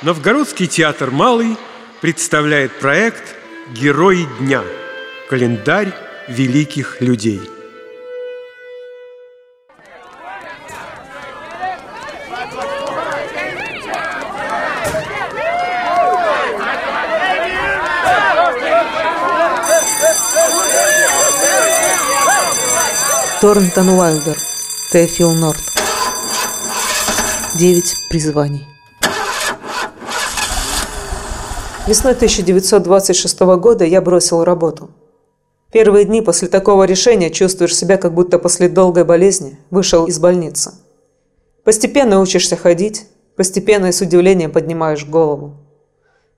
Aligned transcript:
Новгородский 0.00 0.68
театр 0.68 1.10
«Малый» 1.10 1.56
представляет 2.00 2.78
проект 2.78 3.34
«Герои 3.72 4.28
дня»– 4.38 4.62
календарь 5.28 5.92
великих 6.28 7.00
людей. 7.00 7.40
Торнтон 23.40 23.88
Уайлдер, 23.88 24.36
Теофил 24.92 25.32
Норт. 25.32 25.58
Девять 27.54 27.96
призваний. 28.08 28.77
Весной 31.88 32.12
1926 32.12 33.40
года 33.56 33.82
я 33.82 34.02
бросил 34.02 34.44
работу. 34.44 34.90
Первые 35.72 36.04
дни 36.04 36.20
после 36.20 36.46
такого 36.46 36.84
решения 36.84 37.30
чувствуешь 37.30 37.74
себя, 37.74 37.96
как 37.96 38.12
будто 38.12 38.38
после 38.38 38.68
долгой 38.68 39.04
болезни 39.04 39.56
вышел 39.70 40.06
из 40.06 40.18
больницы. 40.18 40.74
Постепенно 41.64 42.20
учишься 42.20 42.56
ходить, 42.56 43.06
постепенно 43.36 43.86
и 43.86 43.92
с 43.92 44.02
удивлением 44.02 44.52
поднимаешь 44.52 45.06
голову. 45.06 45.54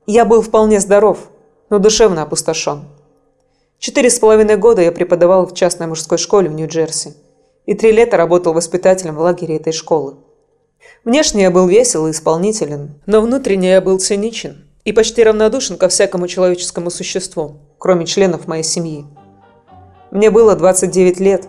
Я 0.07 0.25
был 0.25 0.41
вполне 0.41 0.79
здоров, 0.79 1.19
но 1.69 1.81
душевно 1.81 2.23
опустошен. 2.23 2.85
Четыре 3.81 4.09
с 4.09 4.21
половиной 4.21 4.57
года 4.57 4.83
я 4.83 4.93
преподавал 4.93 5.49
в 5.49 5.55
частной 5.55 5.89
мужской 5.89 6.19
школе 6.19 6.49
в 6.49 6.53
Нью-Джерси 6.53 7.15
и 7.67 7.75
три 7.75 7.91
лета 7.91 8.17
работал 8.17 8.53
воспитателем 8.55 9.17
в 9.17 9.21
лагере 9.21 9.57
этой 9.57 9.73
школы. 9.73 10.15
Внешне 11.05 11.43
я 11.43 11.51
был 11.51 11.67
весел 11.67 12.07
и 12.07 12.13
исполнителен, 12.13 13.01
но 13.07 13.21
внутренне 13.21 13.71
я 13.71 13.81
был 13.81 13.99
циничен 13.99 14.70
и 14.85 14.93
почти 14.93 15.23
равнодушен 15.23 15.77
ко 15.77 15.89
всякому 15.89 16.29
человеческому 16.29 16.91
существу, 16.91 17.57
кроме 17.79 18.07
членов 18.07 18.47
моей 18.47 18.63
семьи. 18.63 19.07
Мне 20.11 20.31
было 20.31 20.57
29 20.57 21.21
лет, 21.21 21.49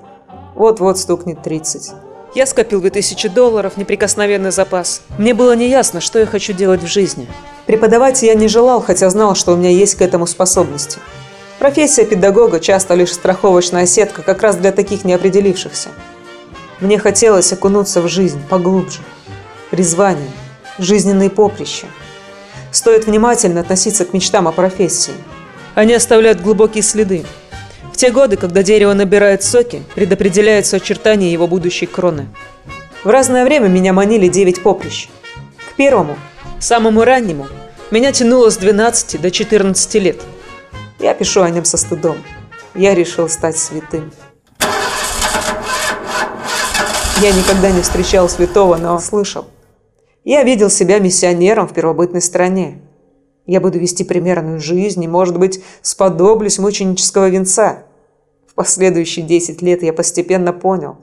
вот-вот 0.56 0.98
стукнет 0.98 1.42
30. 1.42 1.92
Я 2.36 2.46
скопил 2.46 2.82
2000 2.82 3.30
долларов, 3.30 3.78
неприкосновенный 3.78 4.52
запас. 4.52 5.02
Мне 5.18 5.34
было 5.34 5.56
неясно, 5.56 6.00
что 6.00 6.20
я 6.20 6.26
хочу 6.26 6.54
делать 6.54 6.82
в 6.82 6.88
жизни. 6.88 7.28
Преподавать 7.66 8.24
я 8.24 8.36
не 8.36 8.48
желал, 8.48 8.82
хотя 8.82 9.10
знал, 9.10 9.36
что 9.36 9.54
у 9.54 9.58
меня 9.58 9.70
есть 9.70 9.96
к 9.96 10.02
этому 10.02 10.28
способности– 10.28 11.00
Профессия 11.62 12.06
педагога 12.06 12.60
часто 12.60 12.96
лишь 12.96 13.14
страховочная 13.14 13.86
сетка 13.86 14.24
как 14.24 14.42
раз 14.42 14.56
для 14.56 14.72
таких 14.72 15.04
неопределившихся. 15.04 15.90
Мне 16.80 16.98
хотелось 16.98 17.54
окунуться 17.54 18.02
в 18.02 18.08
жизнь 18.08 18.42
поглубже. 18.50 18.98
Призвание, 19.70 20.32
жизненные 20.80 21.30
поприща. 21.30 21.86
Стоит 22.72 23.06
внимательно 23.06 23.62
относиться 23.62 24.06
к 24.06 24.14
мечтам 24.14 24.48
о 24.48 24.52
профессии. 24.52 25.14
Они 25.76 25.94
оставляют 25.94 26.42
глубокие 26.42 26.84
следы. 26.84 27.26
В 27.94 27.98
те 27.98 28.12
годы, 28.12 28.38
когда 28.38 28.64
дерево 28.64 28.94
набирает 28.94 29.44
соки, 29.44 29.84
предопределяются 29.96 30.78
очертания 30.78 31.32
его 31.32 31.48
будущей 31.48 31.86
кроны. 31.86 32.28
В 33.04 33.10
разное 33.10 33.46
время 33.46 33.68
меня 33.68 33.94
манили 33.94 34.28
девять 34.28 34.64
поприщ. 34.64 35.10
К 35.72 35.76
первому, 35.76 36.18
самому 36.60 37.04
раннему, 37.04 37.48
меня 37.92 38.12
тянуло 38.12 38.50
с 38.50 38.58
12 38.58 39.22
до 39.22 39.32
14 39.32 39.96
лет– 39.96 40.22
я 41.02 41.16
пишу 41.16 41.42
о 41.42 41.50
нем 41.50 41.66
со 41.66 41.78
стыдом. 41.78 42.24
Я 42.76 42.94
решил 42.94 43.28
стать 43.28 43.58
святым. 43.58 44.12
Я 47.20 47.32
никогда 47.32 47.72
не 47.72 47.82
встречал 47.82 48.30
святого, 48.30 48.78
но 48.78 49.00
слышал. 49.00 49.48
Я 50.24 50.44
видел 50.44 50.70
себя 50.70 51.00
миссионером 51.00 51.68
в 51.68 51.74
первобытной 51.74 52.22
стране. 52.22 52.82
Я 53.46 53.60
буду 53.60 53.80
вести 53.80 54.04
примерную 54.04 54.60
жизнь 54.60 55.04
и, 55.04 55.08
может 55.08 55.38
быть, 55.38 55.64
сподоблюсь 55.82 56.60
мученического 56.60 57.30
венца. 57.30 57.84
В 58.48 58.54
последующие 58.54 59.26
10 59.26 59.62
лет 59.62 59.82
я 59.82 59.94
постепенно 59.94 60.54
понял, 60.54 60.98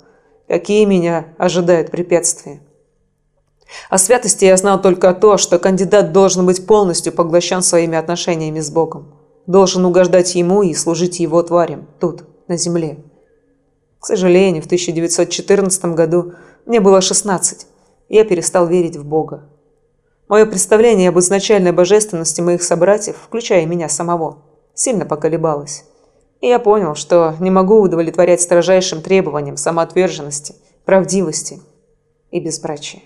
какие 0.47 0.85
меня 0.85 1.27
ожидают 1.37 1.91
препятствия. 1.91 2.61
О 3.91 3.99
святости 3.99 4.45
я 4.45 4.57
знал 4.57 4.81
только 4.81 5.13
то, 5.15 5.37
что 5.37 5.59
кандидат 5.59 6.13
должен 6.13 6.47
быть 6.47 6.67
полностью 6.67 7.13
поглощен 7.13 7.63
своими 7.63 7.99
отношениями 7.99 8.61
с 8.61 8.71
Богом 8.71 9.19
должен 9.49 9.85
угождать 9.87 10.35
ему 10.37 10.63
и 10.63 10.75
служить 10.75 11.19
его 11.19 11.43
тварям 11.43 11.89
тут, 11.99 12.25
на 12.47 12.57
земле. 12.57 12.99
К 13.99 14.07
сожалению, 14.07 14.63
в 14.63 14.67
1914 14.67 15.85
году 15.87 16.35
мне 16.67 16.81
было 16.81 17.01
16, 17.01 17.63
и 17.63 17.67
я 18.09 18.25
перестал 18.25 18.67
верить 18.67 18.97
в 18.97 19.05
Бога. 19.05 19.43
Мое 20.29 20.47
представление 20.47 21.09
об 21.09 21.19
изначальной 21.19 21.73
божественности 21.73 22.41
моих 22.41 22.63
собратьев, 22.63 23.17
включая 23.17 23.65
меня 23.67 23.89
самого, 23.89 24.39
сильно 24.75 25.07
поколебалось. 25.07 25.85
И 26.41 26.49
я 26.49 26.59
понял, 26.59 26.95
что 26.95 27.35
не 27.41 27.51
могу 27.51 27.81
удовлетворять 27.81 28.41
строжайшим 28.41 29.03
требованиям 29.03 29.57
самоотверженности, 29.57 30.55
правдивости 30.85 31.61
и 32.31 32.41
безбрачия. 32.41 33.03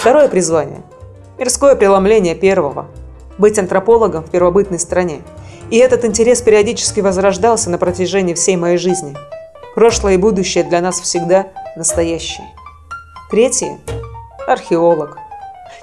Второе 0.00 0.28
призвание– 0.28 0.82
мирское 1.38 1.76
преломление 1.76 2.34
первого– 2.34 2.88
быть 3.38 3.58
антропологом 3.58 4.22
в 4.22 4.30
первобытной 4.30 4.78
стране. 4.78 5.22
И 5.70 5.76
этот 5.78 6.04
интерес 6.04 6.42
периодически 6.42 7.00
возрождался 7.00 7.70
на 7.70 7.78
протяжении 7.78 8.34
всей 8.34 8.56
моей 8.56 8.78
жизни. 8.78 9.16
Прошлое 9.74 10.14
и 10.14 10.18
будущее 10.18 10.64
для 10.64 10.80
нас 10.80 11.00
всегда 11.00 11.48
настоящее. 11.76 12.46
Третье– 13.30 13.78
археолог. 14.46 15.18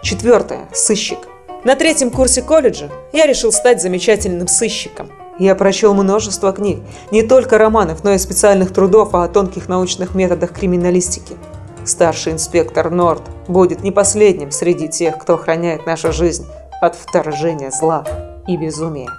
Четвертое– 0.02 0.68
сыщик. 0.74 1.20
На 1.64 1.76
третьем 1.76 2.10
курсе 2.10 2.42
колледжа 2.42 2.90
я 3.14 3.26
решил 3.26 3.52
стать 3.52 3.82
замечательным 3.82 4.48
сыщиком. 4.48 5.12
Я 5.40 5.56
прочел 5.56 5.94
множество 5.94 6.52
книг, 6.54 6.80
не 7.12 7.24
только 7.24 7.58
романов, 7.58 8.04
но 8.04 8.14
и 8.14 8.18
специальных 8.18 8.74
трудов 8.74 9.14
о 9.14 9.28
тонких 9.28 9.68
научных 9.68 10.16
методах 10.16 10.52
криминалистики– 10.52 11.36
Старший 11.84 12.34
инспектор 12.34 12.92
Норд 12.92 13.24
будет 13.48 13.82
не 13.82 13.92
последним 13.92 14.52
среди 14.52 14.88
тех, 14.88 15.18
кто 15.18 15.34
охраняет 15.34 15.86
нашу 15.86 16.14
жизнь 16.14 16.46
от 16.80 16.96
вторжения 16.96 17.72
зла 17.72 18.06
и 18.48 18.56
безумия. 18.56 19.10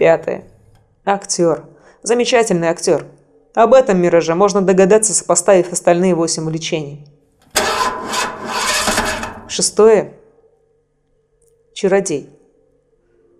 Пятое. 0.00 0.44
Актер. 1.04 1.66
Замечательный 2.02 2.68
актер. 2.68 3.04
Об 3.52 3.74
этом 3.74 4.00
мираже 4.00 4.34
можно 4.34 4.62
догадаться, 4.62 5.12
сопоставив 5.12 5.74
остальные 5.74 6.14
восемь 6.14 6.44
увлечений. 6.44 7.06
Шестое. 9.46 10.14
Чародей. 11.74 12.30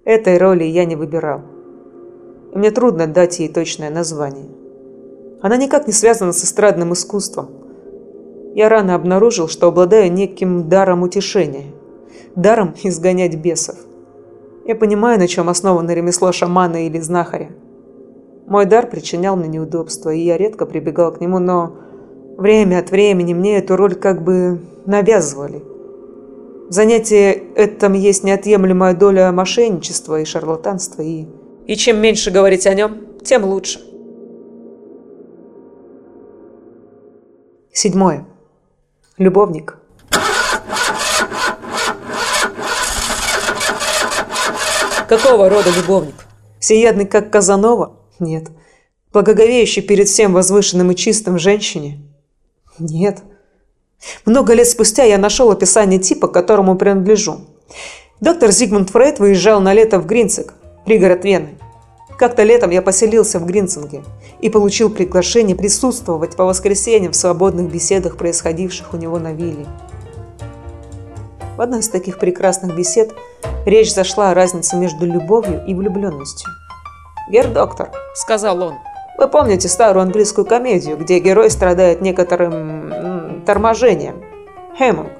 Этой 0.04 0.36
роли 0.36 0.64
я 0.64 0.84
не 0.84 0.96
выбирал 0.96 1.40
и 2.52 2.58
мне 2.58 2.70
трудно 2.70 3.06
дать 3.06 3.38
ей 3.38 3.48
точное 3.48 3.88
название. 3.88 4.50
Она 5.40 5.56
никак 5.56 5.86
не 5.86 5.94
связана 5.94 6.34
с 6.34 6.44
эстрадным 6.44 6.92
искусством. 6.92 7.48
Я 8.54 8.68
рано 8.68 8.94
обнаружил, 8.94 9.48
что 9.48 9.68
обладаю 9.68 10.12
неким 10.12 10.68
даром 10.68 11.04
утешения, 11.04 11.72
даром 12.36 12.74
изгонять 12.82 13.36
бесов. 13.36 13.76
Я 14.70 14.76
понимаю, 14.76 15.18
на 15.18 15.26
чем 15.26 15.48
основано 15.48 15.90
ремесло 15.90 16.30
шамана 16.30 16.86
или 16.86 17.00
знахаря. 17.00 17.48
Мой 18.46 18.66
дар 18.66 18.86
причинял 18.86 19.34
мне 19.34 19.48
неудобства, 19.48 20.10
и 20.10 20.20
я 20.20 20.38
редко 20.38 20.64
прибегал 20.64 21.12
к 21.12 21.20
нему, 21.20 21.40
но 21.40 21.74
время 22.38 22.78
от 22.78 22.92
времени 22.92 23.34
мне 23.34 23.58
эту 23.58 23.74
роль 23.74 23.96
как 23.96 24.22
бы 24.22 24.60
навязывали. 24.86 25.64
В 26.68 26.72
занятии 26.72 27.30
этом 27.56 27.94
есть 27.94 28.22
неотъемлемая 28.22 28.94
доля 28.94 29.32
мошенничества 29.32 30.20
и 30.20 30.24
шарлатанства, 30.24 31.02
и 31.02 31.26
и 31.66 31.74
чем 31.74 32.00
меньше 32.00 32.30
говорить 32.30 32.68
о 32.68 32.74
нем, 32.74 32.98
тем 33.24 33.44
лучше. 33.44 33.80
Седьмое. 37.72 38.24
Любовник. 39.18 39.79
Какого 45.10 45.48
рода 45.48 45.70
любовник? 45.76 46.14
Всеядный, 46.60 47.04
как 47.04 47.30
Казанова? 47.30 47.96
Нет. 48.20 48.46
Благоговеющий 49.12 49.82
перед 49.82 50.06
всем 50.06 50.32
возвышенным 50.32 50.92
и 50.92 50.94
чистым 50.94 51.36
женщине? 51.36 51.98
Нет. 52.78 53.18
Много 54.24 54.54
лет 54.54 54.68
спустя 54.68 55.02
я 55.02 55.18
нашел 55.18 55.50
описание 55.50 55.98
типа, 55.98 56.28
которому 56.28 56.76
принадлежу. 56.76 57.40
Доктор 58.20 58.52
Зигмунд 58.52 58.90
Фрейд 58.90 59.18
выезжал 59.18 59.60
на 59.60 59.74
лето 59.74 59.98
в 59.98 60.06
Гринцик, 60.06 60.54
пригород 60.84 61.24
Вены. 61.24 61.58
Как-то 62.16 62.44
летом 62.44 62.70
я 62.70 62.80
поселился 62.80 63.40
в 63.40 63.46
Гринцинге 63.46 64.04
и 64.40 64.48
получил 64.48 64.90
приглашение 64.90 65.56
присутствовать 65.56 66.36
по 66.36 66.44
воскресеньям 66.44 67.10
в 67.10 67.16
свободных 67.16 67.68
беседах, 67.68 68.16
происходивших 68.16 68.94
у 68.94 68.96
него 68.96 69.18
на 69.18 69.32
вилле. 69.32 69.66
В 71.60 71.62
одной 71.62 71.80
из 71.80 71.90
таких 71.90 72.18
прекрасных 72.18 72.74
бесед 72.74 73.12
Речь 73.66 73.92
зашла 73.92 74.30
о 74.30 74.34
разнице 74.34 74.76
между 74.76 75.04
любовью 75.04 75.62
и 75.66 75.74
влюбленностью. 75.74 76.48
«Гер-доктор»,— 77.28 77.90
сказал 78.14 78.62
он,— 78.62 78.78
«вы 79.18 79.28
помните 79.28 79.68
старую 79.68 80.04
английскую 80.04 80.46
комедию, 80.46 80.96
где 80.96 81.18
герой 81.18 81.50
страдает 81.50 82.00
некоторым 82.00 83.42
торможением? 83.44 84.24
Хэммонг. 84.78 85.10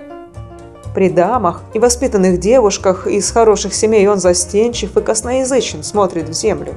При 0.94 1.10
дамах 1.10 1.60
и 1.74 1.78
воспитанных 1.78 2.40
девушках 2.40 3.06
из 3.06 3.30
хороших 3.30 3.74
семей 3.74 4.08
он 4.08 4.16
застенчив 4.16 4.96
и 4.96 5.02
косноязычен, 5.02 5.82
смотрит 5.82 6.30
в 6.30 6.32
землю. 6.32 6.72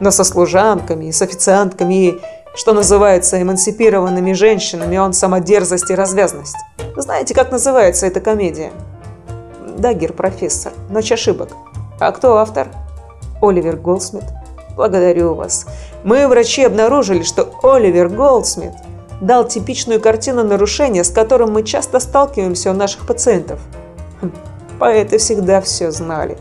Но 0.00 0.10
со 0.10 0.24
служанками, 0.24 1.12
с 1.12 1.22
официантками 1.22 1.94
и, 1.94 2.20
что 2.56 2.72
называется, 2.72 3.40
эмансипированными 3.40 4.32
женщинами 4.32 4.96
он 4.96 5.12
самодерзость 5.12 5.88
и 5.88 5.94
развязность. 5.94 6.56
Знаете, 6.96 7.32
как 7.32 7.52
называется 7.52 8.08
эта 8.08 8.18
комедия? 8.20 8.72
Да, 9.78 9.93
герр 9.93 10.12
профессор. 10.12 10.72
Ночь 10.90 11.12
ошибок. 11.12 11.50
А 12.00 12.12
кто 12.12 12.36
автор? 12.36 12.68
Оливер 13.40 13.76
Голдсмит. 13.76 14.24
Благодарю 14.76 15.34
вас. 15.34 15.66
Мы, 16.04 16.28
врачи, 16.28 16.64
обнаружили, 16.64 17.22
что 17.22 17.48
Оливер 17.62 18.08
Голдсмит 18.08 18.72
дал 19.20 19.46
типичную 19.46 20.00
картину 20.00 20.44
нарушения, 20.44 21.04
с 21.04 21.10
которым 21.10 21.52
мы 21.52 21.62
часто 21.62 22.00
сталкиваемся 22.00 22.70
у 22.70 22.74
наших 22.74 23.06
пациентов. 23.06 23.60
Хм, 24.20 24.32
поэты 24.78 25.18
всегда 25.18 25.60
все 25.60 25.90
знали. 25.90 26.38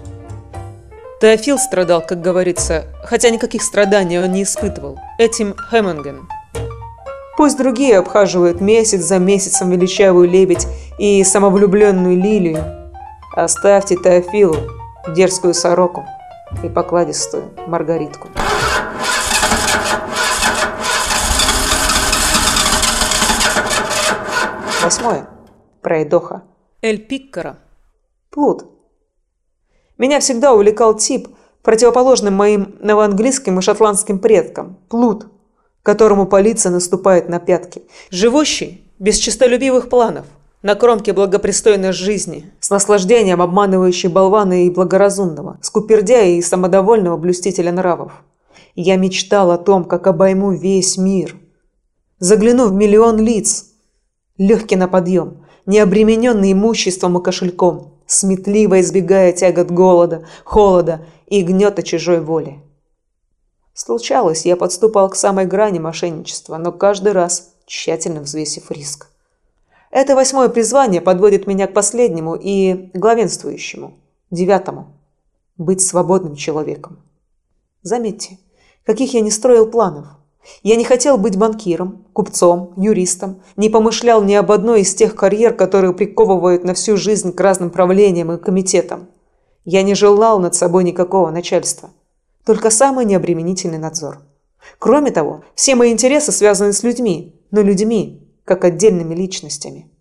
Теофил 1.22 1.58
страдал, 1.58 2.04
как 2.06 2.22
говорится, 2.22 2.86
хотя 3.04 3.32
никаких 3.32 3.64
страданий 3.64 4.20
он 4.20 4.32
не 4.32 4.44
испытывал. 4.44 5.00
Этим 5.18 5.56
Hemmungen. 5.72 6.28
Пусть 7.38 7.58
другие 7.58 7.98
обхаживают 7.98 8.62
месяц 8.62 9.02
за 9.02 9.18
месяцем 9.18 9.70
величавую 9.70 10.28
лебедь 10.28 10.68
и 11.00 11.24
самовлюбленную 11.24 12.18
лилию. 12.18 12.77
Оставьте 13.38 13.96
Теофилу, 13.96 14.58
дерзкую 15.16 15.54
сороку 15.54 16.08
и 16.64 16.70
покладистую 16.70 17.52
Маргаритку. 17.68 18.30
Восьмое. 24.82 25.28
Пройдоха. 25.84 26.46
Эль 26.82 26.98
Пиккара. 26.98 27.60
Плут. 28.32 28.66
Меня 30.00 30.20
всегда 30.20 30.54
увлекал 30.54 30.96
тип, 30.96 31.28
противоположный 31.62 32.32
моим 32.32 32.76
новоанглийским 32.80 33.60
и 33.60 33.62
шотландским 33.62 34.18
предкам. 34.18 34.80
Плут, 34.90 35.28
которому 35.84 36.26
полиция 36.26 36.72
наступает 36.72 37.30
на 37.30 37.40
пятки. 37.40 37.84
Живущий, 38.10 38.92
без 38.98 39.20
честолюбивых 39.20 39.90
планов, 39.90 40.26
на 40.68 40.76
кромке 40.76 41.14
благопристойной 41.14 41.94
жизни, 41.94 42.52
с 42.60 42.70
наслаждением 42.70 43.42
обманывающей 43.42 44.10
болвана 44.10 44.66
и 44.66 44.70
благоразумного, 44.70 45.58
скупердяя 45.62 46.32
и 46.32 46.42
самодовольного 46.42 47.16
блюстителя 47.16 47.72
нравов. 47.72 48.12
Я 48.76 48.98
мечтал 48.98 49.52
о 49.52 49.58
том, 49.58 49.86
как 49.86 50.08
обойму 50.08 50.52
весь 50.52 50.98
мир. 50.98 51.38
Загляну 52.20 52.68
в 52.68 52.74
миллион 52.74 53.18
лиц, 53.18 53.68
легкий 54.38 54.76
на 54.76 54.90
подъем, 54.90 55.46
не 55.66 55.80
обремененный 55.80 56.52
имуществом 56.52 57.18
и 57.18 57.24
кошельком, 57.24 57.94
сметливо 58.06 58.82
избегая 58.82 59.32
тягот 59.32 59.72
голода, 59.72 60.28
холода 60.44 61.06
и 61.28 61.44
гнета 61.44 61.82
чужой 61.82 62.20
воли. 62.20 62.60
Случалось, 63.74 64.46
я 64.46 64.58
подступал 64.58 65.08
к 65.12 65.16
самой 65.16 65.46
грани 65.46 65.80
мошенничества, 65.80 66.58
но 66.58 66.74
каждый 66.74 67.14
раз 67.14 67.54
тщательно 67.66 68.20
взвесив 68.20 68.70
риск. 68.70 69.08
Это 69.90 70.16
восьмое 70.16 70.50
призвание 70.50 71.02
подводит 71.02 71.48
меня 71.48 71.68
к 71.68 71.74
последнему 71.74 72.36
и 72.36 72.90
главенствующему, 72.94 73.94
девятому– 74.32 74.88
быть 75.58 75.82
свободным 75.82 76.36
человеком. 76.36 77.00
Заметьте, 77.82 78.38
каких 78.86 79.14
я 79.14 79.22
не 79.22 79.32
строил 79.32 79.70
планов. 79.70 80.08
Я 80.64 80.76
не 80.76 80.84
хотел 80.84 81.18
быть 81.18 81.38
банкиром, 81.38 82.06
купцом, 82.14 82.74
юристом, 82.78 83.42
не 83.58 83.70
помышлял 83.70 84.24
ни 84.24 84.34
об 84.34 84.52
одной 84.52 84.82
из 84.82 84.96
тех 84.96 85.16
карьер, 85.16 85.54
которые 85.54 85.94
приковывают 85.94 86.64
на 86.64 86.74
всю 86.74 86.96
жизнь 86.96 87.34
к 87.34 87.40
разным 87.40 87.70
правлениям 87.70 88.32
и 88.32 88.38
комитетам. 88.38 89.08
Я 89.66 89.84
не 89.84 89.96
желал 89.96 90.40
над 90.40 90.56
собой 90.56 90.86
никакого 90.86 91.32
начальства, 91.32 91.90
только 92.46 92.70
самый 92.70 93.06
необременительный 93.06 93.78
надзор. 93.78 94.20
Кроме 94.80 95.12
того, 95.12 95.44
все 95.56 95.76
мои 95.76 95.92
интересы 95.92 96.32
связаны 96.32 96.72
с 96.72 96.84
людьми, 96.84 97.36
но 97.52 97.62
людьми, 97.62 98.27
как 98.48 98.64
отдельными 98.64 99.14
личностями. 99.14 99.92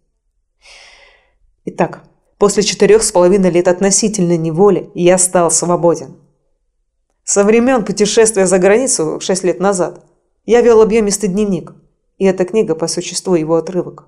Итак, 1.64 2.04
после 2.38 2.62
четырех 2.62 3.02
с 3.02 3.12
половиной 3.12 3.50
лет 3.50 3.68
относительной 3.68 4.38
неволи 4.38 4.90
я 4.94 5.18
стал 5.18 5.50
свободен. 5.50 6.16
Со 7.24 7.44
времен 7.44 7.84
путешествия 7.84 8.46
за 8.46 8.58
границу 8.58 9.20
шесть 9.20 9.44
лет 9.44 9.60
назад– 9.60 10.04
я 10.46 10.60
вел 10.60 10.80
объемистый 10.80 11.28
дневник, 11.28 11.74
и 12.18 12.24
эта 12.24 12.44
книга 12.44 12.76
по 12.76 12.86
существу 12.86 13.34
его 13.34 13.56
отрывок. 13.56 14.04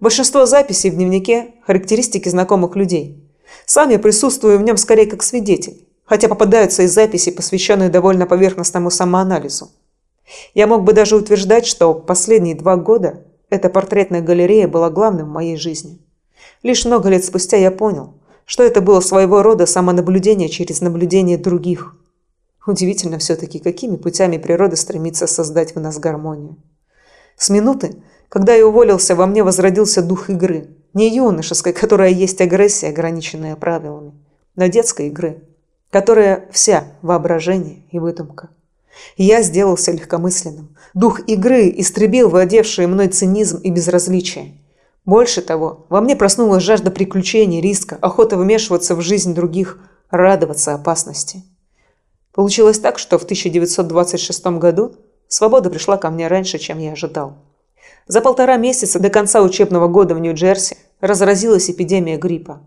Большинство 0.00 0.44
записей 0.44 0.90
в 0.90 0.96
дневнике– 0.96 1.54
характеристики 1.66 2.28
знакомых 2.28 2.76
людей. 2.76 3.26
Сам 3.64 3.88
я 3.88 3.98
присутствую 3.98 4.58
в 4.58 4.62
нем 4.62 4.76
скорее 4.76 5.06
как 5.06 5.22
свидетель, 5.22 5.88
хотя 6.04 6.28
попадаются 6.28 6.82
и 6.82 6.88
записи, 6.88 7.30
посвященные 7.30 7.88
довольно 7.88 8.26
поверхностному 8.26 8.90
самоанализу. 8.90 9.70
Я 10.52 10.66
мог 10.66 10.84
бы 10.84 10.92
даже 10.92 11.16
утверждать, 11.16 11.64
что 11.64 11.94
последние 11.94 12.54
два 12.54 12.76
года 12.76 13.24
эта 13.52 13.68
портретная 13.68 14.22
галерея 14.22 14.66
была 14.66 14.90
главным 14.90 15.28
в 15.28 15.32
моей 15.32 15.56
жизни. 15.56 15.98
Лишь 16.62 16.84
много 16.84 17.08
лет 17.08 17.24
спустя 17.24 17.56
я 17.56 17.70
понял, 17.70 18.14
что 18.44 18.62
это 18.62 18.80
было 18.80 19.00
своего 19.00 19.42
рода 19.42 19.66
самонаблюдение 19.66 20.48
через 20.48 20.80
наблюдение 20.80 21.38
других– 21.38 21.96
Удивительно 22.66 23.18
все-таки, 23.18 23.58
какими 23.58 23.96
путями 23.96 24.38
природа 24.38 24.76
стремится 24.76 25.26
создать 25.26 25.74
в 25.74 25.80
нас 25.80 25.98
гармонию. 25.98 26.56
С 27.36 27.50
минуты, 27.50 27.96
когда 28.28 28.54
я 28.54 28.66
уволился, 28.66 29.16
во 29.16 29.26
мне 29.26 29.42
возродился 29.42 30.02
дух 30.02 30.30
игры. 30.30 30.68
Не 30.94 31.08
юношеской, 31.14 31.72
которая 31.72 32.10
есть 32.10 32.40
агрессия, 32.40 32.88
ограниченная 32.88 33.56
правилами, 33.56 34.12
но 34.56 34.66
детской 34.66 35.08
игры, 35.08 35.42
которая 35.90 36.48
вся 36.52 36.84
воображение 37.00 37.82
и 37.90 37.98
выдумка. 37.98 38.50
Я 39.16 39.42
сделался 39.42 39.92
легкомысленным. 39.92 40.76
Дух 40.94 41.20
игры 41.26 41.72
истребил 41.76 42.28
владевший 42.28 42.86
мной 42.86 43.08
цинизм 43.08 43.58
и 43.58 43.70
безразличие. 43.70 44.58
Больше 45.04 45.42
того, 45.42 45.86
во 45.88 46.00
мне 46.00 46.14
проснулась 46.14 46.62
жажда 46.62 46.90
приключений, 46.90 47.60
риска, 47.60 47.98
охота 48.00 48.36
вмешиваться 48.36 48.94
в 48.94 49.00
жизнь 49.00 49.34
других, 49.34 49.78
радоваться 50.10 50.74
опасности. 50.74 51.42
Получилось 52.32 52.78
так, 52.78 52.98
что 52.98 53.18
в 53.18 53.24
1926 53.24 54.46
году 54.58 54.94
свобода 55.28 55.70
пришла 55.70 55.96
ко 55.96 56.10
мне 56.10 56.28
раньше, 56.28 56.58
чем 56.58 56.78
я 56.78 56.92
ожидал. 56.92 57.34
За 58.06 58.20
полтора 58.20 58.56
месяца 58.56 58.98
до 58.98 59.10
конца 59.10 59.42
учебного 59.42 59.88
года 59.88 60.14
в 60.14 60.20
Нью-Джерси 60.20 60.76
разразилась 61.00 61.70
эпидемия 61.70 62.16
гриппа. 62.16 62.60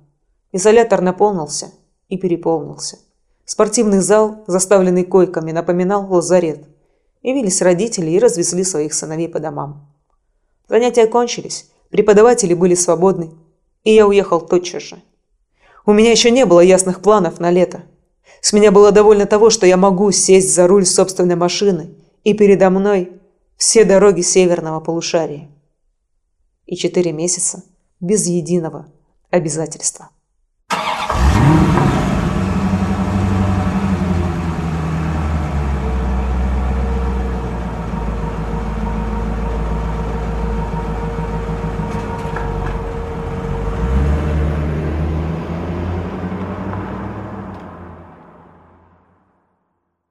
Изолятор 0.51 1.01
наполнился 1.01 1.71
и 2.09 2.17
переполнился. 2.17 2.97
Спортивный 3.45 3.99
зал, 3.99 4.43
заставленный 4.47 5.03
койками, 5.03 5.51
напоминал 5.51 6.11
лазарет. 6.11 6.65
Явились 7.21 7.61
родители 7.61 8.11
и 8.11 8.19
развезли 8.19 8.63
своих 8.63 8.93
сыновей 8.93 9.29
по 9.29 9.39
домам. 9.39 9.87
Занятия 10.67 11.05
кончились, 11.05 11.69
преподаватели 11.89 12.53
были 12.53 12.75
свободны, 12.75 13.31
и 13.83 13.93
я 13.93 14.07
уехал 14.07 14.41
тотчас 14.41 14.83
же. 14.83 15.01
У 15.85 15.93
меня 15.93 16.11
еще 16.11 16.31
не 16.31 16.45
было 16.45 16.59
ясных 16.59 17.01
планов 17.01 17.39
на 17.39 17.51
лето, 17.51 17.83
с 18.41 18.53
меня 18.53 18.71
было 18.71 18.91
довольно 18.91 19.25
того, 19.25 19.49
что 19.49 19.65
я 19.65 19.75
могу 19.75 20.11
сесть 20.11 20.53
за 20.53 20.67
руль 20.67 20.85
собственной 20.85 21.35
машины, 21.35 21.95
и 22.23 22.33
передо 22.33 22.69
мной 22.69 23.11
все 23.57 23.85
дороги 23.85 24.21
северного 24.21 24.79
полушария. 24.79 25.49
И 26.65 26.75
четыре 26.75 27.11
месяца 27.11 27.63
без 27.99 28.27
единого 28.27 28.87
обязательства. 29.31 30.09
Thank 30.69 31.69
you. 31.69 31.74